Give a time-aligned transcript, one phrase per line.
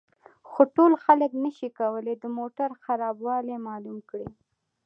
[0.49, 4.29] خو ټول خلک نشي کولای د موټر خرابوالی معلوم کړي